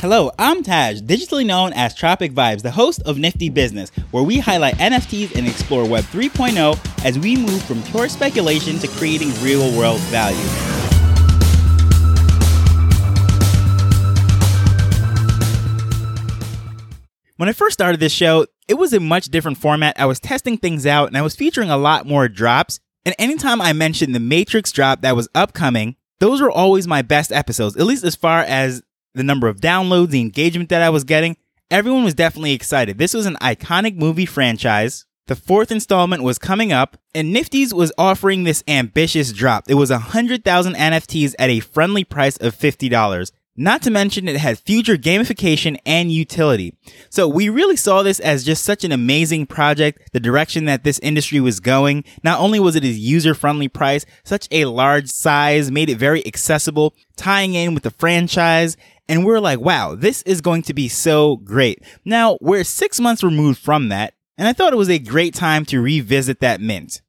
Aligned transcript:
Hello, 0.00 0.30
I'm 0.38 0.62
Taj, 0.62 1.00
digitally 1.00 1.44
known 1.44 1.72
as 1.72 1.92
Tropic 1.92 2.30
Vibes, 2.30 2.62
the 2.62 2.70
host 2.70 3.02
of 3.04 3.18
Nifty 3.18 3.48
Business, 3.48 3.90
where 4.12 4.22
we 4.22 4.38
highlight 4.38 4.76
NFTs 4.76 5.34
and 5.34 5.44
explore 5.44 5.84
Web 5.84 6.04
3.0 6.04 7.04
as 7.04 7.18
we 7.18 7.36
move 7.36 7.60
from 7.64 7.82
pure 7.82 8.08
speculation 8.08 8.78
to 8.78 8.86
creating 8.86 9.32
real 9.42 9.76
world 9.76 9.98
value. 10.02 10.36
When 17.36 17.48
I 17.48 17.52
first 17.52 17.74
started 17.74 17.98
this 17.98 18.12
show, 18.12 18.46
it 18.68 18.74
was 18.74 18.92
a 18.92 19.00
much 19.00 19.30
different 19.30 19.58
format. 19.58 19.98
I 19.98 20.06
was 20.06 20.20
testing 20.20 20.58
things 20.58 20.86
out 20.86 21.08
and 21.08 21.18
I 21.18 21.22
was 21.22 21.34
featuring 21.34 21.70
a 21.70 21.76
lot 21.76 22.06
more 22.06 22.28
drops. 22.28 22.78
And 23.04 23.16
anytime 23.18 23.60
I 23.60 23.72
mentioned 23.72 24.14
the 24.14 24.20
Matrix 24.20 24.70
drop 24.70 25.00
that 25.00 25.16
was 25.16 25.28
upcoming, 25.34 25.96
those 26.20 26.40
were 26.40 26.52
always 26.52 26.86
my 26.86 27.02
best 27.02 27.32
episodes, 27.32 27.76
at 27.76 27.86
least 27.86 28.04
as 28.04 28.14
far 28.14 28.42
as 28.42 28.84
the 29.18 29.24
number 29.24 29.48
of 29.48 29.60
downloads, 29.60 30.10
the 30.10 30.20
engagement 30.20 30.70
that 30.70 30.80
I 30.80 30.88
was 30.88 31.04
getting. 31.04 31.36
Everyone 31.70 32.04
was 32.04 32.14
definitely 32.14 32.52
excited. 32.52 32.96
This 32.96 33.12
was 33.12 33.26
an 33.26 33.36
iconic 33.42 33.96
movie 33.96 34.24
franchise. 34.24 35.04
The 35.26 35.36
fourth 35.36 35.70
installment 35.70 36.22
was 36.22 36.38
coming 36.38 36.72
up, 36.72 36.96
and 37.14 37.34
Nifty's 37.34 37.74
was 37.74 37.92
offering 37.98 38.44
this 38.44 38.64
ambitious 38.66 39.30
drop. 39.30 39.64
It 39.68 39.74
was 39.74 39.90
100,000 39.90 40.74
NFTs 40.74 41.34
at 41.38 41.50
a 41.50 41.60
friendly 41.60 42.04
price 42.04 42.38
of 42.38 42.56
$50. 42.56 43.30
Not 43.60 43.82
to 43.82 43.90
mention 43.90 44.28
it 44.28 44.36
had 44.36 44.60
future 44.60 44.96
gamification 44.96 45.78
and 45.84 46.12
utility. 46.12 46.74
So 47.10 47.26
we 47.26 47.48
really 47.48 47.74
saw 47.74 48.04
this 48.04 48.20
as 48.20 48.44
just 48.44 48.64
such 48.64 48.84
an 48.84 48.92
amazing 48.92 49.46
project, 49.46 50.10
the 50.12 50.20
direction 50.20 50.66
that 50.66 50.84
this 50.84 51.00
industry 51.00 51.40
was 51.40 51.58
going. 51.58 52.04
Not 52.22 52.38
only 52.38 52.60
was 52.60 52.76
it 52.76 52.84
a 52.84 52.86
user 52.86 53.34
friendly 53.34 53.66
price, 53.66 54.06
such 54.22 54.46
a 54.52 54.66
large 54.66 55.08
size 55.08 55.72
made 55.72 55.90
it 55.90 55.98
very 55.98 56.24
accessible, 56.24 56.94
tying 57.16 57.54
in 57.54 57.74
with 57.74 57.82
the 57.82 57.90
franchise. 57.90 58.76
And 59.08 59.26
we're 59.26 59.40
like, 59.40 59.58
wow, 59.58 59.96
this 59.96 60.22
is 60.22 60.40
going 60.40 60.62
to 60.62 60.72
be 60.72 60.86
so 60.88 61.38
great. 61.38 61.82
Now 62.04 62.38
we're 62.40 62.62
six 62.62 63.00
months 63.00 63.24
removed 63.24 63.58
from 63.58 63.88
that. 63.88 64.14
And 64.36 64.46
I 64.46 64.52
thought 64.52 64.72
it 64.72 64.76
was 64.76 64.88
a 64.88 65.00
great 65.00 65.34
time 65.34 65.64
to 65.64 65.80
revisit 65.80 66.38
that 66.38 66.60
mint. 66.60 67.02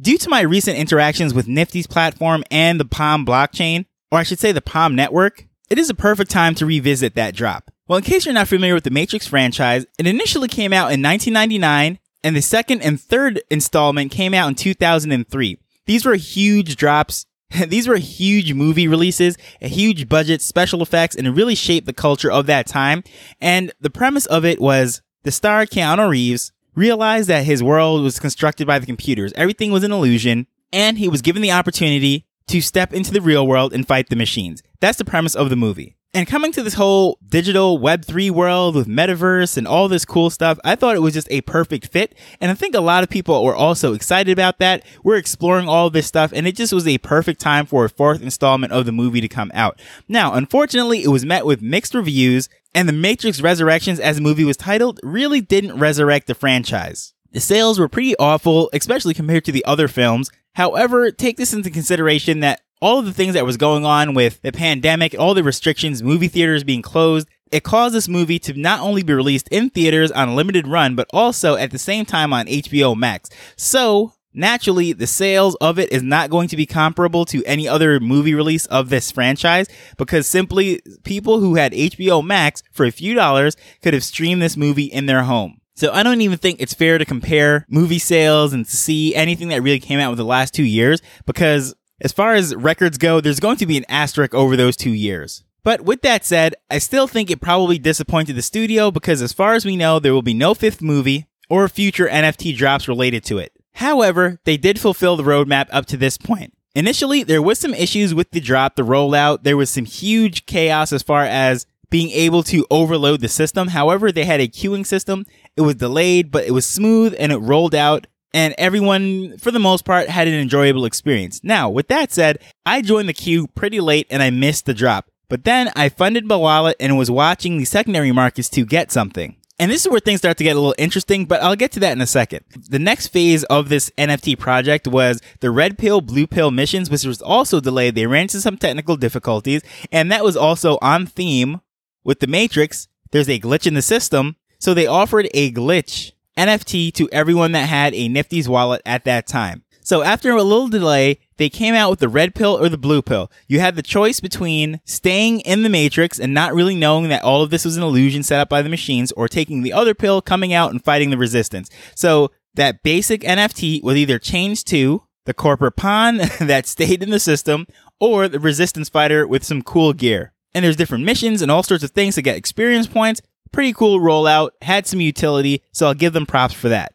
Due 0.00 0.16
to 0.16 0.30
my 0.30 0.40
recent 0.40 0.78
interactions 0.78 1.34
with 1.34 1.48
Nifty's 1.48 1.86
platform 1.86 2.44
and 2.50 2.80
the 2.80 2.86
Palm 2.86 3.26
blockchain, 3.26 3.84
or 4.10 4.18
I 4.18 4.22
should 4.22 4.38
say 4.38 4.52
the 4.52 4.62
Palm 4.62 4.94
network, 4.94 5.48
it 5.72 5.78
is 5.78 5.88
a 5.88 5.94
perfect 5.94 6.30
time 6.30 6.54
to 6.56 6.66
revisit 6.66 7.14
that 7.14 7.34
drop. 7.34 7.70
Well, 7.88 7.96
in 7.96 8.04
case 8.04 8.26
you're 8.26 8.34
not 8.34 8.46
familiar 8.46 8.74
with 8.74 8.84
the 8.84 8.90
Matrix 8.90 9.26
franchise, 9.26 9.86
it 9.98 10.06
initially 10.06 10.46
came 10.46 10.70
out 10.70 10.92
in 10.92 11.00
1999, 11.00 11.98
and 12.22 12.36
the 12.36 12.42
second 12.42 12.82
and 12.82 13.00
third 13.00 13.40
installment 13.50 14.10
came 14.10 14.34
out 14.34 14.48
in 14.48 14.54
2003. 14.54 15.58
These 15.86 16.04
were 16.04 16.16
huge 16.16 16.76
drops. 16.76 17.24
These 17.68 17.88
were 17.88 17.96
huge 17.96 18.52
movie 18.52 18.86
releases, 18.86 19.38
a 19.62 19.68
huge 19.68 20.10
budget, 20.10 20.42
special 20.42 20.82
effects, 20.82 21.16
and 21.16 21.26
it 21.26 21.30
really 21.30 21.54
shaped 21.54 21.86
the 21.86 21.94
culture 21.94 22.30
of 22.30 22.44
that 22.46 22.66
time. 22.66 23.02
And 23.40 23.72
the 23.80 23.88
premise 23.88 24.26
of 24.26 24.44
it 24.44 24.60
was 24.60 25.00
the 25.22 25.32
star 25.32 25.64
Keanu 25.64 26.10
Reeves 26.10 26.52
realized 26.74 27.30
that 27.30 27.46
his 27.46 27.62
world 27.62 28.02
was 28.02 28.20
constructed 28.20 28.66
by 28.66 28.78
the 28.78 28.84
computers. 28.84 29.32
Everything 29.36 29.72
was 29.72 29.84
an 29.84 29.92
illusion, 29.92 30.48
and 30.70 30.98
he 30.98 31.08
was 31.08 31.22
given 31.22 31.40
the 31.40 31.52
opportunity 31.52 32.26
to 32.48 32.60
step 32.60 32.92
into 32.92 33.12
the 33.12 33.20
real 33.20 33.46
world 33.46 33.72
and 33.72 33.86
fight 33.86 34.08
the 34.08 34.16
machines. 34.16 34.62
That's 34.80 34.98
the 34.98 35.04
premise 35.04 35.34
of 35.34 35.50
the 35.50 35.56
movie. 35.56 35.96
And 36.14 36.26
coming 36.26 36.52
to 36.52 36.62
this 36.62 36.74
whole 36.74 37.18
digital 37.26 37.78
Web3 37.78 38.30
world 38.32 38.74
with 38.74 38.86
metaverse 38.86 39.56
and 39.56 39.66
all 39.66 39.88
this 39.88 40.04
cool 40.04 40.28
stuff, 40.28 40.58
I 40.62 40.76
thought 40.76 40.94
it 40.94 41.00
was 41.00 41.14
just 41.14 41.28
a 41.30 41.40
perfect 41.40 41.86
fit. 41.86 42.14
And 42.38 42.50
I 42.50 42.54
think 42.54 42.74
a 42.74 42.82
lot 42.82 43.02
of 43.02 43.08
people 43.08 43.42
were 43.42 43.54
also 43.54 43.94
excited 43.94 44.30
about 44.30 44.58
that. 44.58 44.84
We're 45.02 45.16
exploring 45.16 45.68
all 45.68 45.88
this 45.88 46.06
stuff 46.06 46.30
and 46.34 46.46
it 46.46 46.54
just 46.54 46.74
was 46.74 46.86
a 46.86 46.98
perfect 46.98 47.40
time 47.40 47.64
for 47.64 47.86
a 47.86 47.88
fourth 47.88 48.20
installment 48.20 48.74
of 48.74 48.84
the 48.84 48.92
movie 48.92 49.22
to 49.22 49.28
come 49.28 49.50
out. 49.54 49.80
Now, 50.06 50.34
unfortunately, 50.34 51.02
it 51.02 51.08
was 51.08 51.24
met 51.24 51.46
with 51.46 51.62
mixed 51.62 51.94
reviews 51.94 52.50
and 52.74 52.86
The 52.86 52.92
Matrix 52.92 53.40
Resurrections, 53.40 54.00
as 54.00 54.16
the 54.16 54.22
movie 54.22 54.44
was 54.44 54.56
titled, 54.56 55.00
really 55.02 55.40
didn't 55.40 55.78
resurrect 55.78 56.26
the 56.26 56.34
franchise. 56.34 57.14
The 57.32 57.40
sales 57.40 57.78
were 57.78 57.88
pretty 57.88 58.14
awful, 58.18 58.68
especially 58.74 59.14
compared 59.14 59.44
to 59.46 59.52
the 59.52 59.64
other 59.64 59.88
films. 59.88 60.30
However, 60.54 61.10
take 61.10 61.36
this 61.36 61.52
into 61.52 61.70
consideration 61.70 62.40
that 62.40 62.60
all 62.80 62.98
of 62.98 63.06
the 63.06 63.12
things 63.12 63.34
that 63.34 63.46
was 63.46 63.56
going 63.56 63.84
on 63.84 64.12
with 64.12 64.42
the 64.42 64.52
pandemic, 64.52 65.14
all 65.18 65.34
the 65.34 65.44
restrictions, 65.44 66.02
movie 66.02 66.28
theaters 66.28 66.64
being 66.64 66.82
closed, 66.82 67.28
it 67.52 67.62
caused 67.62 67.94
this 67.94 68.08
movie 68.08 68.38
to 68.40 68.54
not 68.54 68.80
only 68.80 69.02
be 69.02 69.12
released 69.12 69.48
in 69.48 69.70
theaters 69.70 70.10
on 70.10 70.28
a 70.28 70.34
limited 70.34 70.66
run, 70.66 70.96
but 70.96 71.08
also 71.12 71.54
at 71.54 71.70
the 71.70 71.78
same 71.78 72.04
time 72.04 72.32
on 72.32 72.46
HBO 72.46 72.96
Max. 72.96 73.30
So, 73.56 74.14
naturally, 74.34 74.92
the 74.92 75.06
sales 75.06 75.54
of 75.56 75.78
it 75.78 75.92
is 75.92 76.02
not 76.02 76.30
going 76.30 76.48
to 76.48 76.56
be 76.56 76.66
comparable 76.66 77.24
to 77.26 77.44
any 77.44 77.68
other 77.68 78.00
movie 78.00 78.34
release 78.34 78.66
of 78.66 78.88
this 78.88 79.12
franchise 79.12 79.68
because 79.96 80.26
simply 80.26 80.80
people 81.04 81.40
who 81.40 81.54
had 81.54 81.72
HBO 81.72 82.24
Max 82.24 82.62
for 82.72 82.84
a 82.84 82.90
few 82.90 83.14
dollars 83.14 83.56
could 83.82 83.94
have 83.94 84.04
streamed 84.04 84.42
this 84.42 84.56
movie 84.56 84.86
in 84.86 85.06
their 85.06 85.22
home. 85.22 85.61
So 85.74 85.92
I 85.92 86.02
don't 86.02 86.20
even 86.20 86.38
think 86.38 86.60
it's 86.60 86.74
fair 86.74 86.98
to 86.98 87.04
compare 87.04 87.66
movie 87.68 87.98
sales 87.98 88.52
and 88.52 88.66
to 88.66 88.76
see 88.76 89.14
anything 89.14 89.48
that 89.48 89.62
really 89.62 89.80
came 89.80 89.98
out 89.98 90.10
with 90.10 90.18
the 90.18 90.24
last 90.24 90.52
two 90.54 90.64
years 90.64 91.00
because 91.26 91.74
as 92.00 92.12
far 92.12 92.34
as 92.34 92.54
records 92.54 92.98
go, 92.98 93.20
there's 93.20 93.40
going 93.40 93.56
to 93.58 93.66
be 93.66 93.78
an 93.78 93.86
asterisk 93.88 94.34
over 94.34 94.56
those 94.56 94.76
two 94.76 94.90
years. 94.92 95.44
But 95.64 95.82
with 95.82 96.02
that 96.02 96.24
said, 96.24 96.54
I 96.70 96.78
still 96.78 97.06
think 97.06 97.30
it 97.30 97.40
probably 97.40 97.78
disappointed 97.78 98.34
the 98.34 98.42
studio 98.42 98.90
because 98.90 99.22
as 99.22 99.32
far 99.32 99.54
as 99.54 99.64
we 99.64 99.76
know, 99.76 99.98
there 99.98 100.12
will 100.12 100.22
be 100.22 100.34
no 100.34 100.54
fifth 100.54 100.82
movie 100.82 101.26
or 101.48 101.68
future 101.68 102.08
NFT 102.08 102.56
drops 102.56 102.88
related 102.88 103.24
to 103.24 103.38
it. 103.38 103.52
However, 103.74 104.40
they 104.44 104.56
did 104.56 104.80
fulfill 104.80 105.16
the 105.16 105.22
roadmap 105.22 105.68
up 105.70 105.86
to 105.86 105.96
this 105.96 106.18
point. 106.18 106.52
Initially, 106.74 107.22
there 107.22 107.42
was 107.42 107.58
some 107.58 107.74
issues 107.74 108.14
with 108.14 108.30
the 108.30 108.40
drop, 108.40 108.76
the 108.76 108.82
rollout. 108.82 109.44
There 109.44 109.56
was 109.56 109.70
some 109.70 109.84
huge 109.84 110.46
chaos 110.46 110.92
as 110.92 111.02
far 111.02 111.24
as 111.24 111.66
being 111.90 112.10
able 112.10 112.42
to 112.44 112.66
overload 112.70 113.20
the 113.20 113.28
system. 113.28 113.68
However, 113.68 114.10
they 114.10 114.24
had 114.24 114.40
a 114.40 114.48
queuing 114.48 114.86
system. 114.86 115.26
It 115.56 115.62
was 115.62 115.76
delayed, 115.76 116.30
but 116.30 116.44
it 116.44 116.52
was 116.52 116.66
smooth 116.66 117.14
and 117.18 117.32
it 117.32 117.38
rolled 117.38 117.74
out 117.74 118.06
and 118.34 118.54
everyone, 118.56 119.36
for 119.38 119.50
the 119.50 119.58
most 119.58 119.84
part, 119.84 120.08
had 120.08 120.26
an 120.26 120.34
enjoyable 120.34 120.84
experience. 120.84 121.40
Now, 121.42 121.68
with 121.68 121.88
that 121.88 122.12
said, 122.12 122.38
I 122.64 122.80
joined 122.80 123.08
the 123.08 123.14
queue 123.14 123.46
pretty 123.48 123.80
late 123.80 124.06
and 124.10 124.22
I 124.22 124.30
missed 124.30 124.66
the 124.66 124.74
drop. 124.74 125.10
But 125.28 125.44
then 125.44 125.70
I 125.76 125.88
funded 125.88 126.26
my 126.26 126.36
wallet 126.36 126.76
and 126.80 126.96
was 126.96 127.10
watching 127.10 127.58
the 127.58 127.64
secondary 127.64 128.12
markets 128.12 128.48
to 128.50 128.64
get 128.64 128.90
something. 128.90 129.36
And 129.58 129.70
this 129.70 129.84
is 129.84 129.90
where 129.90 130.00
things 130.00 130.20
start 130.20 130.38
to 130.38 130.44
get 130.44 130.56
a 130.56 130.58
little 130.58 130.74
interesting, 130.76 131.24
but 131.24 131.42
I'll 131.42 131.56
get 131.56 131.72
to 131.72 131.80
that 131.80 131.92
in 131.92 132.00
a 132.00 132.06
second. 132.06 132.44
The 132.68 132.78
next 132.78 133.08
phase 133.08 133.44
of 133.44 133.68
this 133.68 133.90
NFT 133.96 134.38
project 134.38 134.88
was 134.88 135.20
the 135.40 135.50
red 135.50 135.78
pill, 135.78 136.00
blue 136.00 136.26
pill 136.26 136.50
missions, 136.50 136.90
which 136.90 137.04
was 137.04 137.22
also 137.22 137.60
delayed. 137.60 137.94
They 137.94 138.06
ran 138.06 138.22
into 138.22 138.40
some 138.40 138.56
technical 138.56 138.96
difficulties, 138.96 139.62
and 139.92 140.10
that 140.10 140.24
was 140.24 140.36
also 140.36 140.78
on 140.82 141.06
theme 141.06 141.60
with 142.02 142.18
the 142.20 142.26
Matrix, 142.26 142.88
there's 143.12 143.28
a 143.28 143.38
glitch 143.38 143.66
in 143.66 143.74
the 143.74 143.82
system. 143.82 144.36
So 144.62 144.74
they 144.74 144.86
offered 144.86 145.28
a 145.34 145.50
glitch 145.50 146.12
NFT 146.38 146.94
to 146.94 147.08
everyone 147.10 147.50
that 147.50 147.68
had 147.68 147.94
a 147.94 148.08
Nifty's 148.08 148.48
wallet 148.48 148.80
at 148.86 149.04
that 149.06 149.26
time. 149.26 149.64
So 149.80 150.02
after 150.02 150.30
a 150.30 150.42
little 150.44 150.68
delay, 150.68 151.18
they 151.36 151.50
came 151.50 151.74
out 151.74 151.90
with 151.90 151.98
the 151.98 152.08
red 152.08 152.32
pill 152.32 152.56
or 152.56 152.68
the 152.68 152.78
blue 152.78 153.02
pill. 153.02 153.28
You 153.48 153.58
had 153.58 153.74
the 153.74 153.82
choice 153.82 154.20
between 154.20 154.80
staying 154.84 155.40
in 155.40 155.64
the 155.64 155.68
matrix 155.68 156.20
and 156.20 156.32
not 156.32 156.54
really 156.54 156.76
knowing 156.76 157.08
that 157.08 157.24
all 157.24 157.42
of 157.42 157.50
this 157.50 157.64
was 157.64 157.76
an 157.76 157.82
illusion 157.82 158.22
set 158.22 158.38
up 158.38 158.48
by 158.48 158.62
the 158.62 158.68
machines 158.68 159.10
or 159.10 159.26
taking 159.26 159.62
the 159.62 159.72
other 159.72 159.94
pill, 159.94 160.22
coming 160.22 160.52
out 160.52 160.70
and 160.70 160.84
fighting 160.84 161.10
the 161.10 161.18
resistance. 161.18 161.68
So 161.96 162.30
that 162.54 162.84
basic 162.84 163.22
NFT 163.22 163.82
was 163.82 163.96
either 163.96 164.20
changed 164.20 164.68
to 164.68 165.02
the 165.24 165.34
corporate 165.34 165.74
pawn 165.74 166.18
that 166.38 166.68
stayed 166.68 167.02
in 167.02 167.10
the 167.10 167.18
system 167.18 167.66
or 167.98 168.28
the 168.28 168.38
resistance 168.38 168.88
fighter 168.88 169.26
with 169.26 169.42
some 169.42 169.62
cool 169.62 169.92
gear. 169.92 170.32
And 170.54 170.64
there's 170.64 170.76
different 170.76 171.02
missions 171.02 171.42
and 171.42 171.50
all 171.50 171.64
sorts 171.64 171.82
of 171.82 171.90
things 171.90 172.14
to 172.14 172.22
get 172.22 172.36
experience 172.36 172.86
points. 172.86 173.22
Pretty 173.52 173.72
cool 173.72 174.00
rollout, 174.00 174.50
had 174.62 174.86
some 174.86 175.00
utility, 175.00 175.62
so 175.72 175.86
I'll 175.86 175.94
give 175.94 176.14
them 176.14 176.26
props 176.26 176.54
for 176.54 176.68
that. 176.70 176.94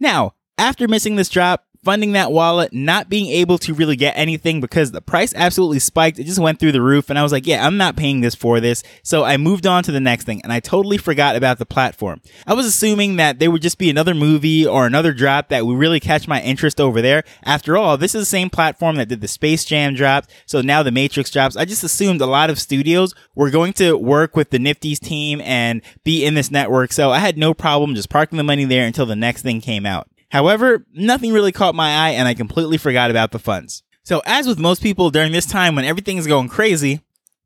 Now, 0.00 0.34
after 0.58 0.88
missing 0.88 1.16
this 1.16 1.28
drop, 1.28 1.64
funding 1.82 2.12
that 2.12 2.30
wallet, 2.30 2.72
not 2.72 3.08
being 3.08 3.28
able 3.28 3.58
to 3.58 3.74
really 3.74 3.96
get 3.96 4.16
anything 4.16 4.60
because 4.60 4.92
the 4.92 5.00
price 5.00 5.34
absolutely 5.34 5.80
spiked. 5.80 6.18
It 6.18 6.24
just 6.24 6.38
went 6.38 6.60
through 6.60 6.72
the 6.72 6.82
roof. 6.82 7.10
And 7.10 7.18
I 7.18 7.22
was 7.22 7.32
like, 7.32 7.46
yeah, 7.46 7.66
I'm 7.66 7.76
not 7.76 7.96
paying 7.96 8.20
this 8.20 8.34
for 8.34 8.60
this. 8.60 8.82
So 9.02 9.24
I 9.24 9.36
moved 9.36 9.66
on 9.66 9.82
to 9.84 9.92
the 9.92 10.00
next 10.00 10.24
thing 10.24 10.40
and 10.42 10.52
I 10.52 10.60
totally 10.60 10.98
forgot 10.98 11.36
about 11.36 11.58
the 11.58 11.66
platform. 11.66 12.20
I 12.46 12.54
was 12.54 12.66
assuming 12.66 13.16
that 13.16 13.38
there 13.38 13.50
would 13.50 13.62
just 13.62 13.78
be 13.78 13.90
another 13.90 14.14
movie 14.14 14.66
or 14.66 14.86
another 14.86 15.12
drop 15.12 15.48
that 15.48 15.66
would 15.66 15.78
really 15.78 16.00
catch 16.00 16.28
my 16.28 16.40
interest 16.42 16.80
over 16.80 17.02
there. 17.02 17.24
After 17.42 17.76
all, 17.76 17.96
this 17.96 18.14
is 18.14 18.22
the 18.22 18.26
same 18.26 18.50
platform 18.50 18.96
that 18.96 19.08
did 19.08 19.20
the 19.20 19.28
Space 19.28 19.64
Jam 19.64 19.94
drops. 19.94 20.28
So 20.46 20.60
now 20.60 20.82
the 20.82 20.92
Matrix 20.92 21.30
drops. 21.30 21.56
I 21.56 21.64
just 21.64 21.84
assumed 21.84 22.20
a 22.20 22.26
lot 22.26 22.50
of 22.50 22.60
studios 22.60 23.14
were 23.34 23.50
going 23.50 23.72
to 23.74 23.96
work 23.96 24.36
with 24.36 24.50
the 24.50 24.58
Nifty's 24.58 25.00
team 25.00 25.40
and 25.40 25.82
be 26.04 26.24
in 26.24 26.34
this 26.34 26.50
network. 26.50 26.92
So 26.92 27.10
I 27.10 27.18
had 27.18 27.36
no 27.36 27.54
problem 27.54 27.94
just 27.94 28.10
parking 28.10 28.36
the 28.36 28.44
money 28.44 28.64
there 28.64 28.86
until 28.86 29.06
the 29.06 29.16
next 29.16 29.42
thing 29.42 29.60
came 29.60 29.86
out. 29.86 30.08
However, 30.32 30.86
nothing 30.94 31.34
really 31.34 31.52
caught 31.52 31.74
my 31.74 31.94
eye 31.94 32.10
and 32.12 32.26
I 32.26 32.32
completely 32.32 32.78
forgot 32.78 33.10
about 33.10 33.32
the 33.32 33.38
funds. 33.38 33.82
So 34.02 34.22
as 34.24 34.46
with 34.46 34.58
most 34.58 34.82
people 34.82 35.10
during 35.10 35.30
this 35.30 35.44
time 35.44 35.74
when 35.74 35.84
everything 35.84 36.16
is 36.16 36.26
going 36.26 36.48
crazy, 36.48 37.02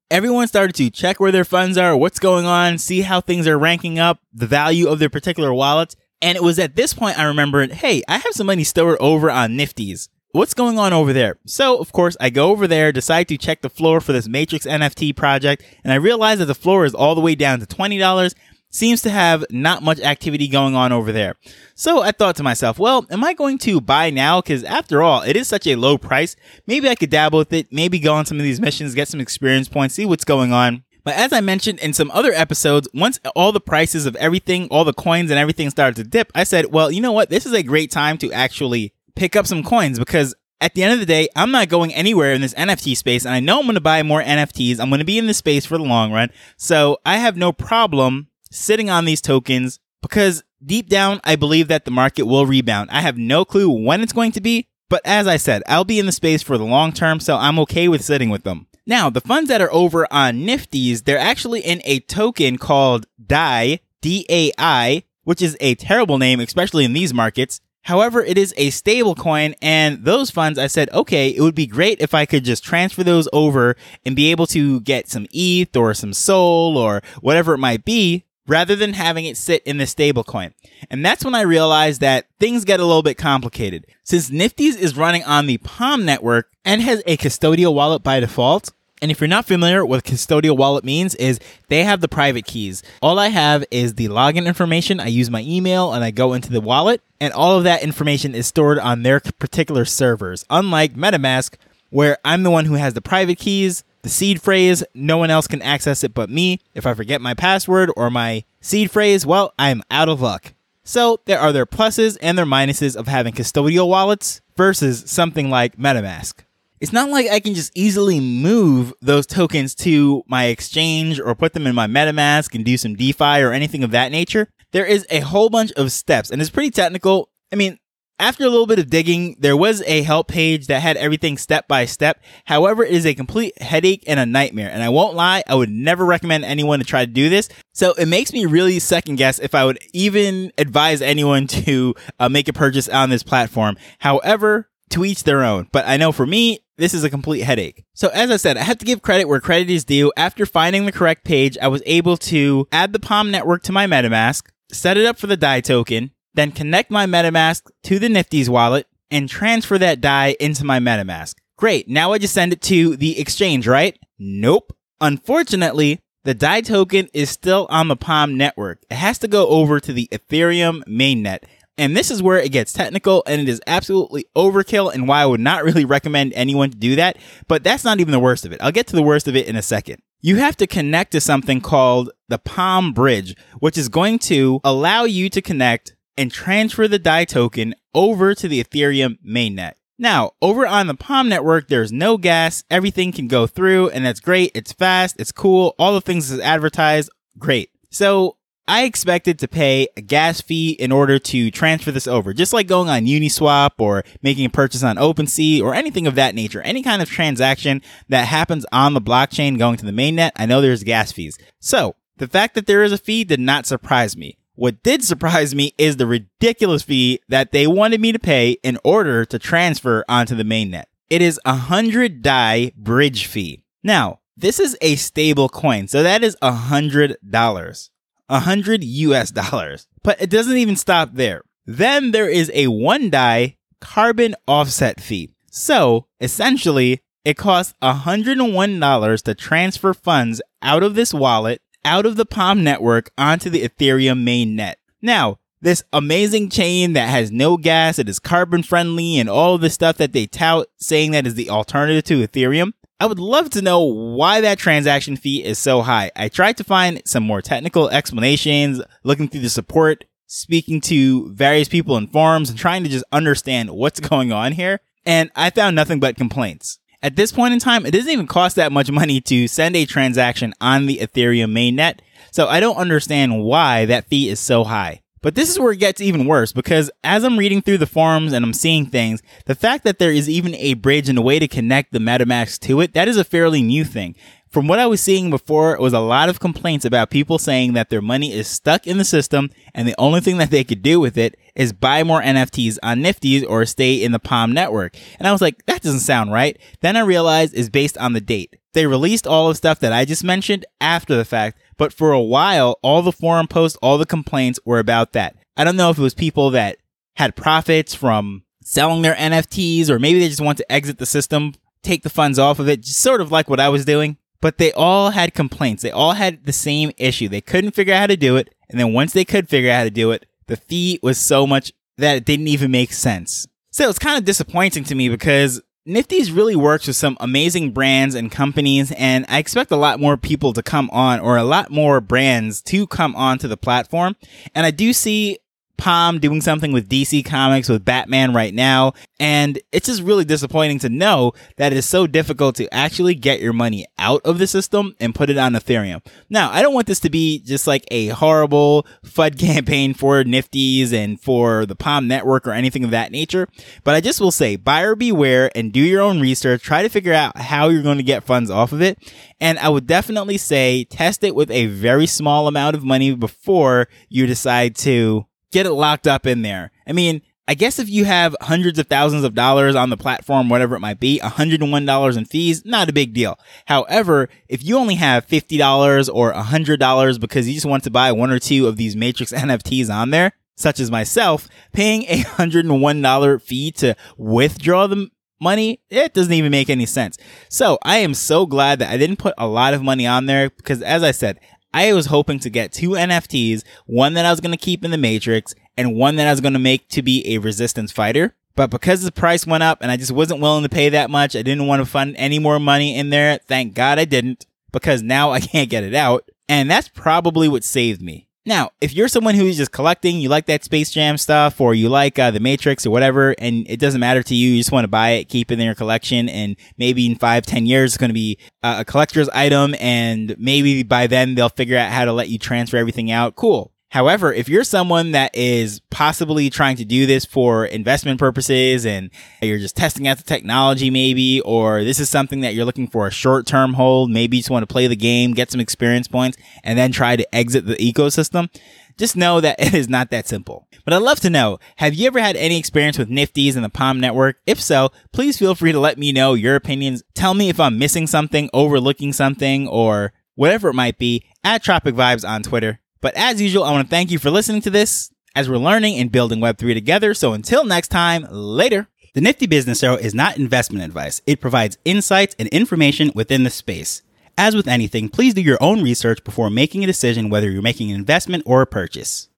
everyone 0.09 0.47
started 0.47 0.77
to 0.77 0.89
check 0.89 1.19
where 1.19 1.33
their 1.33 1.45
funds 1.45 1.77
are, 1.77 1.97
what's 1.97 2.21
going 2.21 2.47
on, 2.47 2.79
see 2.79 3.01
how 3.01 3.21
things 3.21 3.49
are 3.49 3.59
ranking 3.59 3.99
up, 3.99 4.21
the 4.33 4.47
value 4.47 4.87
of 4.87 5.01
their 5.01 5.11
particular 5.11 5.53
wallets. 5.53 5.97
And 6.23 6.37
it 6.37 6.45
was 6.45 6.61
at 6.61 6.77
this 6.77 6.95
point 6.95 7.19
I 7.19 7.25
remembered, 7.25 7.73
hey, 7.73 8.05
I 8.07 8.19
have 8.19 8.33
some 8.35 8.47
money 8.47 8.63
stored 8.63 8.99
over 9.01 9.33
on 9.33 9.57
Nifty's. 9.57 10.09
what's 10.31 10.55
going 10.55 10.79
on 10.79 10.93
over 10.93 11.13
there? 11.13 11.39
So, 11.45 11.79
of 11.79 11.91
course, 11.91 12.17
I 12.21 12.31
go 12.31 12.51
over 12.51 12.69
there, 12.69 12.93
decide 12.93 13.27
to 13.29 13.37
check 13.37 13.63
the 13.63 13.69
floor 13.69 14.01
for 14.01 14.13
this 14.13 14.29
Matrix 14.29 14.65
NFT 14.65 15.17
project, 15.17 15.65
and 15.83 15.93
I 15.93 15.97
realize 15.97 16.39
that 16.39 16.45
the 16.45 16.55
floor 16.55 16.85
is 16.85 16.95
all 16.95 17.17
the 17.17 17.21
way 17.21 17.35
down 17.35 17.59
to 17.59 17.67
$20 17.67 18.35
seems 18.71 19.03
to 19.03 19.11
have 19.11 19.45
not 19.51 19.83
much 19.83 20.01
activity 20.01 20.49
going 20.49 20.75
on 20.75 20.93
over 20.93 21.13
there. 21.13 21.37
So 21.75 22.03
I 22.03 22.13
thought 22.13 22.37
to 22.37 22.43
myself, 22.43 22.79
well, 22.79 23.07
am 23.11 23.25
I 23.25 23.33
going 23.33 23.59
to 23.59 23.81
buy 23.81 24.11
now? 24.11 24.41
Because 24.41 24.65
after 24.65 25.03
all, 25.03 25.23
it 25.23 25.37
is 25.37 25.49
such 25.49 25.67
a 25.67 25.77
low 25.77 25.99
price. 25.99 26.37
Maybe 26.67 26.89
I 26.89 26.95
could 26.95 27.11
dabble 27.11 27.39
with 27.39 27.53
it, 27.53 27.73
maybe 27.73 27.99
go 27.99 28.15
on 28.15 28.27
some 28.27 28.39
of 28.39 28.45
these 28.45 28.61
missions, 28.61 28.95
get 28.95 29.09
some 29.09 29.21
experience 29.21 29.69
points, 29.69 29.95
see 29.95 30.07
what's 30.07 30.25
going 30.25 30.53
on. 30.53 30.85
But 31.05 31.15
as 31.15 31.33
I 31.33 31.41
mentioned 31.41 31.79
in 31.79 31.93
some 31.93 32.11
other 32.11 32.33
episodes, 32.33 32.89
once 32.93 33.21
all 33.37 33.53
the 33.53 33.61
prices 33.61 34.07
of 34.07 34.17
everything, 34.17 34.67
all 34.73 34.85
the 34.85 34.93
coins 34.93 35.31
and 35.31 35.39
everything 35.39 35.71
started 35.71 35.95
to 35.97 36.05
dip, 36.05 36.33
I 36.35 36.43
said, 36.43 36.73
well, 36.73 36.91
you 36.91 37.01
know 37.01 37.13
what? 37.13 37.31
This 37.31 37.47
is 37.47 37.53
a 37.53 37.63
great 37.63 37.93
time 37.93 38.19
to 38.19 38.33
actually 38.33 38.93
pick 39.15 39.37
up 39.37 39.47
some 39.47 39.63
coins 39.63 40.01
because 40.01 40.35
at 40.61 40.75
the 40.75 40.83
end 40.83 40.95
of 40.95 40.99
the 40.99 41.07
day, 41.07 41.29
I'm 41.37 41.51
not 41.51 41.69
going 41.69 41.95
anywhere 41.95 42.33
in 42.33 42.41
this 42.41 42.55
NFT 42.55 42.97
space, 42.97 43.25
and 43.25 43.35
I 43.35 43.41
know 43.41 43.59
I'm 43.59 43.67
going 43.67 43.75
to 43.75 43.81
buy 43.81 44.03
more 44.03 44.23
NFTs. 44.23 44.81
I'm 44.81 44.89
going 44.89 45.01
to 45.01 45.05
be 45.05 45.19
in 45.19 45.27
this 45.27 45.37
space 45.37 45.67
for 45.67 45.79
the 45.79 45.85
long 45.85 46.13
run. 46.13 46.31
So 46.57 46.99
I 47.05 47.19
have 47.19 47.37
no 47.37 47.53
problem 47.53 48.29
sitting 48.51 48.91
on 48.91 49.05
these 49.05 49.21
tokens 49.21 49.79
because 50.03 50.43
deep 50.65 50.89
down, 50.89 51.21
I 51.25 51.37
believe 51.37 51.69
that 51.69 51.85
the 51.85 51.91
market 51.91 52.25
will 52.25 52.47
rebound. 52.47 52.91
I 52.91 53.01
have 53.01 53.19
no 53.19 53.45
clue 53.45 53.71
when 53.71 54.01
it's 54.01 54.13
going 54.13 54.33
to 54.33 54.41
be, 54.41 54.69
but 54.89 55.03
as 55.05 55.27
I 55.27 55.37
said, 55.37 55.63
I'll 55.67 55.85
be 55.85 55.99
in 55.99 56.07
the 56.07 56.13
space 56.13 56.43
for 56.43 56.57
the 56.59 56.65
long 56.65 56.93
term, 56.93 57.21
so 57.21 57.37
I'm 57.37 57.59
okay 57.61 57.89
with 57.89 58.05
sitting 58.05 58.31
with 58.31 58.45
them. 58.45 58.67
Now, 58.87 59.11
the 59.11 59.21
funds 59.21 59.49
that 59.49 59.61
are 59.61 59.73
over 59.73 60.07
on 60.13 60.45
Nifty's, 60.45 61.03
they're 61.03 61.19
actually 61.19 61.61
in 61.61 61.83
a 61.85 62.01
token 62.01 62.57
called 62.57 63.07
DAI, 63.25 63.81
D-A-I, 64.01 65.03
which 65.25 65.43
is 65.43 65.57
a 65.61 65.75
terrible 65.75 66.19
name, 66.19 66.39
especially 66.39 66.85
in 66.85 66.93
these 66.93 67.13
markets. 67.13 67.61
However, 67.83 68.23
it 68.23 68.39
is 68.39 68.55
a 68.57 68.71
stable 68.71 69.15
coin 69.15 69.55
and 69.61 70.05
those 70.05 70.31
funds, 70.31 70.59
I 70.59 70.67
said, 70.67 70.91
okay, 70.91 71.31
it 71.31 71.41
would 71.41 71.55
be 71.55 71.67
great 71.67 72.01
if 72.01 72.15
I 72.15 72.27
could 72.27 72.45
just 72.45 72.65
transfer 72.65 73.03
those 73.03 73.29
over 73.33 73.77
and 74.05 74.17
be 74.17 74.31
able 74.31 74.47
to 74.49 74.81
get 74.81 75.09
some 75.09 75.27
ETH 75.33 75.77
or 75.77 75.95
some 75.95 76.13
SOL 76.13 76.77
or 76.77 77.03
whatever 77.21 77.55
it 77.55 77.59
might 77.59 77.85
be 77.85 78.25
rather 78.47 78.77
than 78.77 78.93
having 78.93 79.25
it 79.25 79.37
sit 79.37 79.63
in 79.65 79.79
the 79.79 79.85
stablecoin. 79.85 80.53
And 80.91 81.05
that's 81.05 81.25
when 81.25 81.35
I 81.35 81.43
realized 81.43 82.01
that 82.01 82.27
things 82.39 82.65
get 82.65 82.81
a 82.81 82.85
little 82.85 83.03
bit 83.03 83.19
complicated. 83.19 83.87
Since 84.03 84.31
Nifty's 84.31 84.77
is 84.77 84.97
running 84.97 85.25
on 85.25 85.47
the 85.47 85.59
Palm 85.59 86.05
network 86.05 86.51
and 86.65 86.83
has 86.83 87.03
a 87.07 87.17
custodial 87.17 87.75
wallet 87.75 88.03
by 88.03 88.21
default, 88.21 88.73
and 89.03 89.11
if 89.11 89.21
you're 89.21 89.29
not 89.29 89.47
familiar 89.47 89.85
what 89.85 90.05
custodial 90.05 90.57
wallet 90.57 90.85
means 90.85 91.15
is 91.17 91.39
they 91.69 91.85
have 91.85 92.01
the 92.01 92.09
private 92.09 92.47
keys. 92.47 92.83
All 93.03 93.19
I 93.19 93.29
have 93.29 93.65
is 93.71 93.95
the 93.95 94.09
login 94.09 94.47
information. 94.47 95.01
I 95.01 95.09
use 95.09 95.31
my 95.31 95.43
email 95.43 95.93
and 95.93 96.03
I 96.03 96.11
go 96.11 96.33
into 96.33 96.51
the 96.51 96.61
wallet 96.61 97.03
and 97.21 97.33
all 97.33 97.59
of 97.59 97.65
that 97.65 97.83
information 97.83 98.35
is 98.35 98.47
stored 98.47 98.79
on 98.79 99.03
their 99.03 99.21
particular 99.21 99.85
servers. 99.85 100.45
Unlike 100.49 100.95
MetaMask 100.95 101.55
where 101.91 102.19
I'm 102.25 102.43
the 102.43 102.51
one 102.51 102.65
who 102.65 102.75
has 102.75 102.95
the 102.95 103.03
private 103.03 103.39
keys, 103.39 103.85
the 104.03 104.09
seed 104.09 104.41
phrase, 104.41 104.85
no 104.95 105.17
one 105.17 105.31
else 105.31 105.47
can 105.47 105.63
access 105.63 106.05
it 106.05 106.15
but 106.15 106.31
me. 106.31 106.61
If 106.75 106.87
I 106.87 106.95
forget 106.95 107.21
my 107.21 107.35
password 107.35 107.91
or 107.97 108.11
my 108.11 108.45
seed 108.61 108.91
phrase, 108.91 109.27
well, 109.27 109.53
I'm 109.59 109.83
out 109.91 110.09
of 110.09 110.21
luck. 110.21 110.55
So 110.85 111.21
there 111.25 111.41
are 111.41 111.53
their 111.53 111.67
pluses 111.67 112.17
and 112.23 112.39
their 112.39 112.47
minuses 112.47 112.95
of 112.95 113.09
having 113.09 113.35
custodial 113.35 113.89
wallets 113.89 114.41
versus 114.57 115.11
something 115.11 115.51
like 115.51 115.77
MetaMask. 115.77 116.35
It's 116.81 116.93
not 116.93 117.09
like 117.09 117.29
I 117.29 117.41
can 117.41 117.55
just 117.55 117.73
easily 117.75 118.21
move 118.21 118.93
those 119.01 119.27
tokens 119.27 119.75
to 119.77 120.23
my 120.29 120.45
exchange 120.45 121.19
or 121.19 121.35
put 121.35 121.55
them 121.55 121.67
in 121.67 121.75
my 121.75 121.87
MetaMask 121.87 122.55
and 122.55 122.65
do 122.65 122.77
some 122.77 122.95
DeFi 122.95 123.41
or 123.41 123.53
anything 123.53 123.83
of 123.83 123.91
that 123.93 124.13
nature. 124.13 124.49
There 124.73 124.87
is 124.87 125.07
a 125.11 125.21
whole 125.21 125.51
bunch 125.51 125.73
of 125.73 125.91
steps 125.91 126.31
and 126.31 126.41
it's 126.41 126.51
pretty 126.51 126.71
technical. 126.71 127.31
I 127.53 127.57
mean, 127.57 127.79
after 128.19 128.45
a 128.45 128.49
little 128.49 128.67
bit 128.67 128.79
of 128.79 128.89
digging, 128.89 129.37
there 129.39 129.57
was 129.57 129.83
a 129.83 130.03
help 130.03 130.29
page 130.29 130.67
that 130.69 130.81
had 130.81 130.97
everything 130.97 131.37
step 131.37 131.69
by 131.69 131.85
step. 131.85 132.23
However, 132.47 132.83
it 132.85 132.93
is 132.93 133.07
a 133.07 133.15
complete 133.15 133.61
headache 133.61 134.05
and 134.07 134.19
a 134.19 134.27
nightmare. 134.27 134.71
And 134.71 134.83
I 134.83 134.89
won't 134.89 135.15
lie, 135.15 135.43
I 135.47 135.55
would 135.55 135.71
never 135.71 136.05
recommend 136.05 136.45
anyone 136.45 136.79
to 136.79 136.85
try 136.85 137.05
to 137.05 137.11
do 137.11 137.29
this. 137.29 137.49
So 137.73 137.93
it 137.95 138.07
makes 138.07 138.33
me 138.33 138.47
really 138.47 138.79
second 138.79 139.17
guess 139.17 139.39
if 139.39 139.55
I 139.55 139.65
would 139.65 139.79
even 139.93 140.53
advise 140.59 141.03
anyone 141.03 141.47
to 141.49 141.95
uh, 142.19 142.29
make 142.29 142.49
a 142.49 142.53
purchase 142.53 142.89
on 142.89 143.11
this 143.11 143.23
platform. 143.23 143.77
However, 143.99 144.71
to 144.91 145.05
each 145.05 145.25
their 145.25 145.43
own. 145.43 145.69
But 145.73 145.87
I 145.87 145.97
know 145.97 146.13
for 146.13 146.27
me, 146.27 146.61
this 146.79 146.95
is 146.95 147.05
a 147.05 147.11
complete 147.11 147.41
headache. 147.41 147.85
So 147.95 148.09
as 148.09 148.31
I 148.31 148.37
said, 148.37 148.57
I 148.57 148.63
have 148.63 148.79
to 148.79 148.85
give 148.85 149.03
credit 149.03 149.27
where 149.27 149.41
credit 149.41 149.71
is 149.71 149.85
due. 149.85 150.13
After 150.17 150.47
finding 150.47 150.87
the 150.87 150.93
correct 150.93 151.25
page, 151.25 151.57
I 151.61 151.69
was 151.69 151.83
able 151.87 152.17
to 152.19 152.69
add 152.71 152.93
the 152.93 153.01
Palm 153.01 153.31
network 153.31 153.63
to 153.65 153.73
my 153.73 153.87
MetaMask, 153.87 154.43
set 154.71 154.97
it 154.97 155.07
up 155.07 155.19
for 155.19 155.27
the 155.27 155.37
DAI 155.37 155.61
token, 155.61 156.11
then 156.37 156.53
connect 156.53 156.91
my 156.91 157.07
MetaMask 157.07 157.63
to 157.85 157.99
the 157.99 158.09
Nifty's 158.09 158.49
wallet 158.49 158.87
and 159.11 159.29
transfer 159.29 159.79
that 159.79 160.01
DAI 160.01 160.37
into 160.39 160.65
my 160.65 160.79
MetaMask. 160.79 161.35
Great. 161.57 161.89
Now 161.89 162.13
I 162.13 162.19
just 162.19 162.35
send 162.35 162.53
it 162.53 162.61
to 162.63 162.97
the 162.97 163.19
exchange, 163.19 163.67
right? 163.67 163.99
Nope. 164.19 164.77
Unfortunately, 165.01 166.01
the 166.25 166.35
DAI 166.35 166.61
token 166.61 167.09
is 167.15 167.31
still 167.31 167.67
on 167.71 167.89
the 167.89 167.97
Palm 167.97 168.37
network. 168.37 168.83
It 168.91 168.97
has 168.97 169.19
to 169.19 169.29
go 169.29 169.49
over 169.49 169.81
to 169.81 169.93
the 169.93 170.09
Ethereum 170.13 170.83
mainnet. 170.85 171.45
And 171.79 171.97
this 171.97 172.11
is 172.11 172.23
where 172.23 172.39
it 172.39 172.53
gets 172.53 172.73
technical 172.73 173.23
and 173.27 173.41
it 173.41 173.49
is 173.49 173.61
absolutely 173.67 174.27
overkill 174.35 174.93
and 174.93 175.07
why 175.07 175.23
I 175.23 175.27
would 175.27 175.41
not 175.41 175.65
really 175.65 175.85
recommend 175.85 176.33
anyone 176.35 176.71
to 176.71 176.77
do 176.77 176.97
that. 176.97 177.17
But 177.49 177.65
that's 177.65 177.85
not 177.85 178.01
even 178.01 178.13
the 178.13 178.21
worst 178.21 178.47
of 178.47 178.53
it. 178.53 178.61
I'll 178.63 178.73
get 178.73 178.87
to 178.89 178.97
the 178.97 179.03
worst 179.03 179.29
of 179.29 179.37
it 179.37 179.47
in 179.47 179.57
a 179.57 179.63
second. 179.63 180.03
You 180.21 180.37
have 180.37 180.57
to 180.57 180.67
connect 180.67 181.13
to 181.13 181.21
something 181.21 181.61
called 181.61 182.11
the 182.29 182.39
Palm 182.39 182.93
Bridge, 182.93 183.37
which 183.59 183.79
is 183.79 183.89
going 183.89 184.19
to 184.21 184.61
allow 184.65 185.05
you 185.05 185.29
to 185.31 185.43
connect 185.43 185.96
and 186.17 186.31
transfer 186.31 186.89
the 186.89 186.99
DAI 186.99 187.25
token 187.25 187.75
over 187.95 188.35
to 188.35 188.49
the 188.49 188.63
Ethereum 188.63 189.19
mainnet. 189.25 189.73
Now, 189.99 190.33
over 190.43 190.67
on 190.67 190.89
the 190.89 190.95
Palm 190.95 191.29
network, 191.29 191.69
there's 191.69 191.93
no 191.93 192.19
gas. 192.19 192.65
Everything 192.71 193.13
can 193.13 193.29
go 193.29 193.47
through 193.47 193.91
and 193.91 194.05
that's 194.05 194.21
great. 194.21 194.53
It's 194.55 194.73
fast. 194.73 195.17
It's 195.19 195.33
cool. 195.33 195.75
All 195.79 195.95
the 195.95 196.03
things 196.03 196.31
is 196.31 196.39
advertised. 196.39 197.11
Great. 197.39 197.71
So 197.91 198.37
I 198.69 198.83
expected 198.83 199.39
to 199.39 199.49
pay 199.49 199.89
a 199.97 200.03
gas 200.03 200.41
fee 200.41 200.73
in 200.73 200.91
order 200.91 201.19
to 201.21 201.51
transfer 201.51 201.93
this 201.93 202.07
over, 202.09 202.35
just 202.35 202.53
like 202.53 202.67
going 202.67 202.89
on 202.89 203.07
Uniswap 203.07 203.71
or 203.79 204.05
making 204.23 204.45
a 204.45 204.51
purchase 204.51 204.83
on 204.83 204.97
OpenSea 204.97 205.63
or 205.63 205.75
anything 205.75 206.07
of 206.07 206.17
that 206.17 206.35
nature. 206.35 206.61
Any 206.63 206.83
kind 206.83 207.01
of 207.01 207.09
transaction 207.09 207.81
that 208.09 208.27
happens 208.27 208.67
on 208.73 208.93
the 208.93 209.01
blockchain 209.01 209.57
going 209.57 209.77
to 209.79 209.87
the 209.87 209.93
mainnet, 209.93 210.33
I 210.37 210.47
know 210.47 210.61
there's 210.61 210.83
gas 210.83 211.13
fees. 211.13 211.39
So 211.61 211.95
the 212.17 212.27
fact 212.27 212.55
that 212.55 212.67
there 212.67 212.83
is 212.83 212.93
a 212.93 212.99
fee 212.99 213.25
did 213.25 213.41
not 213.41 213.67
surprise 213.67 214.17
me. 214.17 214.37
What 214.57 214.83
did 214.83 215.05
surprise 215.05 215.55
me 215.55 215.75
is 215.77 215.97
the 215.97 216.07
ridiculous 216.07 216.83
fee 216.83 217.21
that 217.29 217.53
they 217.53 217.67
wanted 217.67 218.01
me 218.01 218.11
to 218.13 218.19
pay 218.19 218.53
in 218.63 218.79
order 218.83 219.27
to 219.27 219.39
transfer 219.39 220.03
onto 220.09 220.35
the 220.35 220.45
mainnet. 220.45 220.85
It 221.11 221.21
is 221.21 221.39
a 221.45 221.55
hundred 221.55 222.23
DAI 222.23 222.73
bridge 222.75 223.27
fee. 223.27 223.65
Now, 223.85 224.21
this 224.35 224.59
is 224.59 224.75
a 224.81 224.97
stable 224.97 225.51
coin, 225.51 225.89
so 225.89 226.03
that 226.03 226.25
is 226.25 226.39
a 226.41 226.53
hundred 226.53 227.19
dollars. 227.29 227.91
A 228.31 228.41
hundred 228.41 228.83
US 228.83 229.31
dollars. 229.31 229.87
But 230.03 230.21
it 230.23 230.31
doesn't 230.31 230.57
even 230.57 230.77
stop 230.77 231.11
there. 231.13 231.43
Then 231.67 232.13
there 232.13 232.29
is 232.29 232.51
a 232.55 232.69
one 232.69 233.11
DAI 233.11 233.59
carbon 233.83 234.35
offset 234.49 235.03
fee. 235.03 235.35
So 235.51 236.07
essentially, 236.19 237.03
it 237.27 237.37
costs 237.37 237.75
$101 237.83 239.23
to 239.23 239.35
transfer 239.35 239.93
funds 239.93 240.41
out 240.63 240.83
of 240.83 240.95
this 240.95 241.13
wallet 241.13 241.61
out 241.87 242.05
of 242.05 242.17
the 242.17 242.27
Palm 242.27 242.63
network 242.65 243.11
onto 243.17 243.49
the 243.49 243.67
Ethereum 243.67 244.25
mainnet. 244.25 244.75
Now, 245.01 245.39
this 245.63 245.85
amazing 245.93 246.51
chain 246.51 246.93
that 246.93 247.09
has 247.09 247.31
no 247.33 247.57
gas, 247.57 247.99
it 247.99 248.09
is 248.09 248.19
carbon 248.19 248.63
friendly, 248.63 249.19
and 249.19 249.31
all 249.31 249.57
the 249.57 249.71
stuff 249.71 249.97
that 249.97 250.13
they 250.13 250.27
tout 250.27 250.67
saying 250.77 251.13
that 251.13 251.27
is 251.27 251.35
the 251.35 251.49
alternative 251.49 252.05
to 252.05 252.27
Ethereum. 252.27 252.73
I 252.99 253.07
would 253.07 253.21
love 253.21 253.51
to 253.51 253.63
know 253.63 253.83
why 253.83 254.41
that 254.41 254.59
transaction 254.59 255.17
fee 255.17 255.45
is 255.45 255.59
so 255.59 255.83
high. 255.83 256.11
I 256.17 256.29
tried 256.29 256.57
to 256.57 256.65
find 256.65 257.03
some 257.05 257.23
more 257.23 257.41
technical 257.41 257.89
explanations, 257.89 258.83
looking 259.05 259.29
through 259.29 259.43
the 259.43 259.51
support, 259.51 260.05
speaking 260.27 260.81
to 260.83 261.33
various 261.33 261.69
people 261.69 261.97
in 261.97 262.09
forums, 262.09 262.51
and 262.51 262.59
trying 262.59 262.83
to 262.83 262.91
just 262.91 263.05
understand 263.13 263.71
what's 263.71 264.01
going 264.09 264.33
on 264.33 264.53
here. 264.53 264.81
And 265.05 265.31
I 265.37 265.51
found 265.51 265.77
nothing 265.77 266.01
but 266.01 266.17
complaints. 266.17 266.81
At 267.07 267.15
this 267.15 267.31
point 267.31 267.55
in 267.55 267.61
time, 267.61 267.87
it 267.87 267.93
doesn't 267.93 268.11
even 268.11 268.27
cost 268.27 268.57
that 268.57 268.73
much 268.73 268.91
money 268.91 269.21
to 269.21 269.47
send 269.47 269.77
a 269.77 269.87
transaction 269.87 270.53
on 270.61 270.87
the 270.87 270.99
Ethereum 270.99 271.53
mainnet. 271.53 272.01
So 272.33 272.49
I 272.49 272.59
don't 272.59 272.79
understand 272.79 273.45
why 273.45 273.85
that 273.85 274.09
fee 274.09 274.29
is 274.29 274.41
so 274.41 274.65
high. 274.65 275.03
But 275.23 275.37
this 275.37 275.49
is 275.49 275.57
where 275.57 275.71
it 275.71 275.79
gets 275.79 276.01
even 276.01 276.27
worse 276.27 276.51
because 276.51 276.91
as 277.05 277.23
I'm 277.23 277.39
reading 277.39 277.63
through 277.63 277.79
the 277.79 277.87
forums 277.87 278.33
and 278.33 278.45
I'm 278.45 278.53
seeing 278.53 278.87
things, 278.87 279.23
the 279.45 279.55
fact 279.55 279.85
that 279.85 280.01
there 280.01 280.11
is 280.11 280.29
even 280.29 280.57
a 280.57 280.75
bridge 280.75 281.09
and 281.09 281.17
a 281.17 281.23
way 281.23 281.39
to 281.39 281.47
connect 281.47 281.93
the 281.93 282.01
MetaMask 282.01 282.59
to 282.63 282.81
it, 282.81 282.93
that 282.95 283.07
is 283.07 283.17
a 283.17 283.23
fairly 283.23 283.63
new 283.63 283.85
thing. 283.85 284.17
From 284.49 284.67
what 284.67 284.81
I 284.81 284.87
was 284.87 285.01
seeing 285.01 285.31
before, 285.31 285.75
it 285.75 285.81
was 285.81 285.93
a 285.93 286.01
lot 286.01 286.29
of 286.29 286.41
complaints 286.41 286.85
about 286.85 287.11
people 287.11 287.39
saying 287.39 287.75
that 287.75 287.89
their 287.89 288.03
money 288.03 288.33
is 288.33 288.49
stuck 288.49 288.85
in 288.85 288.99
the 288.99 289.05
system 289.05 289.53
and 289.75 289.87
the 289.87 289.95
only 289.97 290.21
thing 290.21 290.39
that 290.39 290.51
they 290.51 290.65
could 290.65 290.83
do 290.83 290.99
with 290.99 291.17
it 291.17 291.39
is 291.57 291.73
buy 291.73 292.05
more 292.05 292.23
NFTs 292.23 292.79
on 292.83 293.01
Nifty's 293.01 293.43
or 293.43 293.65
stay 293.67 294.03
in 294.03 294.13
the 294.13 294.19
Palm 294.19 294.53
network. 294.53 294.97
And 295.19 295.27
I 295.27 295.33
was 295.33 295.41
like, 295.41 295.65
that 295.67 295.83
doesn't 295.83 296.01
sound 296.01 296.33
right. 296.33 296.59
Then 296.81 296.97
I 296.97 297.01
realized 297.01 297.55
it's 297.57 297.71
based 297.71 297.99
on 297.99 298.13
the 298.13 298.21
date. 298.21 298.57
They 298.75 298.87
released 298.87 299.27
all 299.27 299.49
the 299.49 299.55
stuff 299.55 299.81
that 299.81 299.93
I 299.93 300.05
just 300.05 300.23
mentioned 300.23 300.67
after 300.81 301.17
the 301.17 301.25
fact, 301.25 301.59
but 301.79 301.95
for 301.95 302.13
a 302.13 302.21
while, 302.21 302.79
all 302.83 303.01
the 303.01 303.11
forum 303.11 303.49
posts, 303.49 303.79
all 303.81 303.97
the 303.97 304.05
complaints 304.05 304.61
were 304.67 304.79
about 304.79 305.13
that. 305.15 305.35
I 305.57 305.65
don't 305.65 305.77
know 305.77 305.91
if 305.91 305.99
it 305.99 306.03
was 306.03 306.15
people 306.15 306.51
that 306.51 306.77
had 307.17 307.35
profits 307.35 307.95
from 307.95 308.45
selling 308.63 309.01
their 309.01 309.15
NFTs, 309.15 309.89
or 309.89 309.99
maybe 309.99 310.21
they 310.21 310.29
just 310.29 310.43
want 310.43 310.59
to 310.59 310.71
exit 310.71 310.99
the 310.99 311.07
system, 311.07 311.55
take 311.83 312.03
the 312.03 312.11
funds 312.11 312.39
off 312.39 312.59
of 312.59 312.69
it, 312.69 312.83
just 312.83 313.01
sort 313.01 313.23
of 313.23 313.33
like 313.33 313.49
what 313.49 313.61
I 313.61 313.71
was 313.71 313.87
doing. 313.87 314.19
But 314.43 314.59
they 314.59 314.73
all 314.73 315.11
had 315.11 315.33
complaints. 315.33 315.83
They 315.83 315.91
all 315.91 316.13
had 316.13 316.45
the 316.45 316.53
same 316.53 316.93
issue. 316.99 317.29
They 317.29 317.41
couldn't 317.41 317.75
figure 317.75 317.95
out 317.95 318.01
how 318.01 318.07
to 318.09 318.17
do 318.17 318.37
it. 318.37 318.55
And 318.69 318.79
then 318.79 318.93
once 318.93 319.15
they 319.15 319.25
could 319.25 319.49
figure 319.49 319.71
out 319.71 319.79
how 319.79 319.85
to 319.85 319.91
do 319.91 320.11
it, 320.11 320.27
the 320.49 320.57
fee 320.57 320.99
was 321.03 321.19
so 321.19 321.47
much 321.47 321.73
that 321.99 322.17
it 322.17 322.25
didn't 322.25 322.49
even 322.49 322.71
make 322.71 322.93
sense. 322.93 323.47
So 323.71 323.89
it's 323.89 323.99
kind 323.99 324.19
of 324.19 324.25
disappointing 324.25 324.85
to 324.85 324.95
me 324.95 325.09
because 325.09 325.61
Nifty's 325.87 326.33
really 326.33 326.57
works 326.57 326.87
with 326.87 326.97
some 326.97 327.17
amazing 327.21 327.71
brands 327.71 328.15
and 328.15 328.31
companies, 328.31 328.91
and 328.93 329.25
I 329.29 329.39
expect 329.39 329.71
a 329.71 329.77
lot 329.77 330.01
more 330.01 330.17
people 330.17 330.53
to 330.53 330.63
come 330.63 330.91
on 330.91 331.21
or 331.21 331.37
a 331.37 331.45
lot 331.45 331.71
more 331.71 332.01
brands 332.01 332.61
to 332.63 332.87
come 332.89 333.15
onto 333.15 333.47
the 333.47 333.57
platform. 333.57 334.17
And 334.55 334.67
I 334.67 334.73
do 334.73 334.93
see 334.93 335.39
Palm 335.77 336.19
doing 336.19 336.41
something 336.41 336.73
with 336.73 336.89
DC 336.89 337.25
Comics 337.25 337.69
with 337.69 337.85
Batman 337.85 338.33
right 338.33 338.55
now. 338.55 338.93
And 339.19 339.59
it's 339.73 339.87
just 339.87 340.03
really 340.03 340.25
disappointing 340.25 340.79
to 340.81 340.89
know 340.89 341.33
that 341.57 341.73
it 341.73 341.79
is 341.79 341.87
so 341.87 342.07
difficult 342.07 342.57
to 342.57 342.73
actually 342.73 343.15
get 343.15 343.41
your 343.41 343.53
money 343.53 343.87
out 343.99 344.21
of 344.25 344.39
the 344.39 344.47
system 344.47 344.95
and 345.01 345.15
put 345.15 345.31
it 345.31 345.39
on 345.39 345.55
Ethereum. 345.55 346.05
Now, 346.29 346.51
I 346.51 346.63
don't 346.63 346.75
want 346.75 346.87
this 346.87 347.01
to 347.01 347.11
be 347.11 347.39
just 347.41 347.67
like 347.67 347.85
a 347.91 348.09
horrible 348.09 348.87
FUD 349.05 349.39
campaign 349.39 349.95
for 349.95 350.23
Nifty's 350.25 350.93
and 350.93 351.21
for 351.21 351.67
the 351.67 351.77
Palm 351.77 352.09
network 352.09 352.47
or 352.47 352.53
anything 352.53 352.85
of 352.85 352.91
that 352.91 353.13
nature. 353.13 353.49
But 353.85 353.95
I 353.95 354.01
just 354.01 354.21
will 354.21 354.31
say 354.31 354.57
buyer 354.57 354.95
beware 354.95 355.51
and 355.55 355.73
do 355.73 355.81
your 355.81 356.03
own 356.03 356.21
research. 356.21 356.63
Try 356.63 356.83
to 356.83 356.89
figure 356.89 357.15
out 357.15 357.39
how 357.39 357.69
you're 357.69 357.83
going 357.83 357.99
to 357.99 358.03
get 358.03 358.25
funds 358.25 358.51
off 358.51 358.73
of 358.73 358.83
it. 358.83 358.99
And 359.41 359.59
I 359.59 359.69
would 359.69 359.87
definitely 359.87 360.39
say 360.39 360.85
test 360.85 361.25
it 361.25 361.35
with 361.35 361.51
a 361.51 361.67
very 361.67 362.07
small 362.07 362.49
amount 362.49 362.77
of 362.77 362.85
money 362.85 363.15
before 363.15 363.89
you 364.09 364.27
decide 364.27 364.75
to 364.77 365.27
get 365.57 365.65
it 365.65 365.73
locked 365.73 366.07
up 366.07 366.27
in 366.27 366.43
there. 366.43 366.71
I 366.87 366.93
mean, 366.93 367.23
I 367.49 367.55
guess 367.55 367.79
if 367.79 367.89
you 367.89 368.05
have 368.05 368.37
hundreds 368.43 368.79
of 368.79 368.89
thousands 368.89 369.25
of 369.25 369.35
dollars 369.35 369.75
on 369.75 369.89
the 369.89 369.97
platform, 369.97 370.51
whatever 370.51 370.77
it 370.77 370.81
might 370.81 371.01
be, 371.01 371.19
$101 371.19 372.17
in 372.19 372.25
fees, 372.27 372.67
not 372.67 372.91
a 372.91 372.93
big 372.93 373.15
deal. 373.15 373.39
However, 373.65 374.29
if 374.49 374.63
you 374.63 374.77
only 374.77 374.97
have 374.97 375.27
$50 375.27 376.11
or 376.13 376.35
$100 376.35 377.21
because 377.21 377.49
you 377.49 377.55
just 377.55 377.65
want 377.65 377.85
to 377.85 377.91
buy 377.91 378.13
one 378.13 378.31
or 378.31 378.39
two 378.39 378.67
of 378.67 378.77
these 378.77 378.97
Matrix 378.97 379.33
NFTs 379.33 379.89
on 379.89 380.11
there, 380.11 380.33
such 380.57 380.79
as 380.79 380.91
myself, 380.91 381.49
paying 381.73 382.03
a 382.03 382.19
$101 382.23 383.41
fee 383.41 383.71
to 383.73 383.97
withdraw 384.19 384.87
the 384.87 385.09
money, 385.41 385.81
it 385.89 386.13
doesn't 386.13 386.35
even 386.35 386.51
make 386.53 386.69
any 386.69 386.85
sense. 386.85 387.17
So 387.49 387.79
I 387.83 387.99
am 387.99 388.13
so 388.13 388.45
glad 388.45 388.79
that 388.81 388.91
I 388.91 388.99
didn't 388.99 389.17
put 389.17 389.35
a 389.39 389.47
lot 389.47 389.73
of 389.73 389.83
money 389.83 390.07
on 390.07 390.27
there 390.27 390.51
because 390.51 390.83
as 390.83 391.03
I 391.03 391.13
said, 391.13 391.41
I 391.77 391.93
was 391.93 392.07
hoping 392.07 392.39
to 392.39 392.49
get 392.49 392.73
two 392.73 392.93
NFTs, 392.93 393.63
one 393.85 394.15
that 394.15 394.25
I 394.25 394.31
was 394.31 394.41
going 394.41 394.57
to 394.57 394.57
keep 394.57 394.83
in 394.83 394.93
the 394.93 394.97
Matrix 394.97 395.55
and 395.77 395.95
one 395.95 396.17
that 396.17 396.27
I 396.27 396.31
was 396.31 396.41
going 396.41 396.55
to 396.55 396.59
make 396.59 396.89
to 396.89 397.03
be 397.03 397.35
a 397.35 397.39
resistance 397.39 397.93
fighter. 397.93 398.35
But 398.55 398.71
because 398.71 399.03
the 399.03 399.13
price 399.13 399.47
went 399.47 399.63
up 399.63 399.83
and 399.83 399.91
I 399.91 399.99
just 399.99 400.11
wasn't 400.11 400.41
willing 400.41 400.63
to 400.63 400.71
pay 400.71 400.89
that 400.89 401.11
much, 401.11 401.37
I 401.37 401.43
didn't 401.43 401.67
want 401.67 401.81
to 401.81 401.85
fund 401.85 402.15
any 402.17 402.39
more 402.39 402.59
money 402.59 402.97
in 402.97 403.11
there. 403.11 403.39
Thank 403.47 403.75
God 403.75 403.99
I 403.99 404.07
didn't 404.07 404.47
because 404.73 405.03
now 405.03 405.33
I 405.33 405.41
can't 405.41 405.69
get 405.69 405.85
it 405.85 405.95
out. 405.95 406.27
And 406.49 406.71
that's 406.71 406.89
probably 406.89 407.47
what 407.47 407.63
saved 407.63 408.01
me. 408.01 408.26
Now, 408.47 408.71
if 408.81 408.95
you're 408.95 409.09
someone 409.09 409.35
who's 409.35 409.57
just 409.57 409.73
collecting, 409.73 410.21
you 410.21 410.29
like 410.29 410.47
that 410.47 410.63
Space 410.63 410.93
Jam 410.93 411.19
stuff, 411.19 411.61
or 411.61 411.75
you 411.75 411.89
like 411.89 412.17
uh, 412.17 412.31
the 412.31 412.39
Matrix 412.39 412.87
or 412.87 412.91
whatever, 412.91 413.35
and 413.39 413.69
it 413.69 413.81
doesn't 413.81 414.01
matter 414.01 414.23
to 414.23 414.35
you, 414.37 414.51
you 414.51 414.61
just 414.61 414.71
want 414.71 414.85
to 414.85 414.89
buy 414.89 415.11
it, 415.11 415.25
keep 415.25 415.51
it 415.51 415.59
in 415.59 415.65
your 415.65 415.75
collection, 415.75 416.29
and 416.29 416.55
maybe 416.79 417.07
in 417.07 417.17
five, 417.17 417.45
ten 417.45 417.67
years, 417.67 417.91
it's 417.91 417.99
going 417.99 418.11
to 418.11 418.15
be 418.15 418.39
uh, 418.63 418.77
a 418.79 418.85
collector's 418.85 419.29
item, 419.31 419.75
and 419.81 420.37
maybe 420.39 420.85
by 420.85 421.09
then 421.09 421.35
they'll 421.35 421.49
figure 421.49 421.77
out 421.77 421.91
how 421.91 422.05
to 422.05 422.13
let 422.13 422.29
you 422.29 422.39
transfer 422.39 422.77
everything 422.77 423.11
out. 423.11 423.35
Cool. 423.35 423.73
However, 423.97 424.31
if 424.31 424.47
you're 424.51 424.63
someone 424.63 425.13
that 425.13 425.35
is 425.35 425.81
possibly 425.89 426.51
trying 426.51 426.77
to 426.77 426.85
do 426.85 427.07
this 427.07 427.25
for 427.25 427.65
investment 427.65 428.21
purposes 428.21 428.85
and 428.85 429.09
you're 429.41 429.57
just 429.57 429.75
testing 429.75 430.07
out 430.07 430.19
the 430.19 430.23
technology 430.23 430.91
maybe, 430.91 431.41
or 431.41 431.83
this 431.83 431.99
is 431.99 432.11
something 432.11 432.41
that 432.41 432.55
you're 432.55 432.67
looking 432.67 432.89
for 432.89 433.07
a 433.07 433.11
short 433.11 433.47
term 433.47 433.73
hold, 433.73 434.11
maybe 434.11 434.37
you 434.37 434.43
just 434.43 434.51
want 434.51 434.65
to 434.65 434.71
play 434.71 434.87
the 434.87 434.97
game, 434.97 435.33
get 435.33 435.51
some 435.51 435.63
experience 435.63 436.09
points, 436.09 436.37
and 436.63 436.79
then 436.79 436.93
try 436.93 437.17
to 437.17 437.35
exit 437.35 437.65
the 437.65 437.77
ecosystem, 437.77 438.55
just 438.99 439.17
know 439.17 439.41
that 439.41 439.57
it 439.59 439.73
is 439.73 439.89
not 439.89 440.11
that 440.11 440.29
simple. 440.29 440.69
But 440.85 440.93
I'd 440.93 441.01
love 441.01 441.21
to 441.21 441.31
know, 441.31 441.59
have 441.77 441.95
you 441.95 442.07
ever 442.07 442.21
had 442.21 442.37
any 442.37 442.59
experience 442.59 442.99
with 442.99 443.09
Nifty's 443.09 443.57
and 443.57 443.65
the 443.65 443.71
Palm 443.71 443.99
Network? 443.99 444.37
If 444.45 444.61
so, 444.61 444.91
please 445.15 445.39
feel 445.39 445.55
free 445.55 445.73
to 445.73 445.81
let 445.81 445.97
me 445.97 446.13
know 446.13 446.35
your 446.35 446.55
opinions. 446.55 447.03
Tell 447.15 447.33
me 447.33 447.49
if 447.49 447.59
I'm 447.59 447.79
missing 447.79 448.07
something, 448.07 448.51
overlooking 448.53 449.15
something, 449.15 449.67
or 449.67 450.13
whatever 450.35 450.69
it 450.69 450.75
might 450.75 450.99
be 450.99 451.25
at 451.43 451.63
Tropic 451.63 451.95
Vibes 451.95 452.29
on 452.29 452.43
Twitter. 452.43 452.81
But 453.01 453.15
as 453.15 453.41
usual, 453.41 453.65
I 453.65 453.73
want 453.73 453.87
to 453.87 453.91
thank 453.91 454.11
you 454.11 454.19
for 454.19 454.31
listening 454.31 454.63
to 454.63 454.71
this 454.71 455.11
as 455.35 455.49
we're 455.49 455.59
learning 455.59 455.99
and 455.99 456.11
building 456.11 456.41
Web3 456.41 456.75
together. 456.75 457.15
So 457.15 457.33
until 457.33 457.65
next 457.65 457.89
time, 457.89 458.27
later. 458.31 458.89
The 459.15 459.23
Nifty 459.23 459.47
Business 459.47 459.83
Arrow 459.83 459.97
is 459.97 460.15
not 460.15 460.37
investment 460.37 460.85
advice. 460.85 461.23
It 461.27 461.41
provides 461.41 461.79
insights 461.87 462.37
and 462.39 462.49
information 462.51 463.13
within 463.15 463.45
the 463.45 463.51
space. 463.51 464.03
As 464.37 464.55
with 464.55 464.69
anything, 464.69 465.09
please 465.09 465.33
do 465.33 465.41
your 465.41 465.57
own 465.63 465.83
research 465.83 466.23
before 466.23 466.51
making 466.51 466.85
a 466.85 466.87
decision 466.87 467.31
whether 467.31 467.51
you're 467.51 467.63
making 467.63 467.91
an 467.91 467.97
investment 467.97 468.43
or 468.45 468.61
a 468.61 468.67
purchase. 468.67 469.29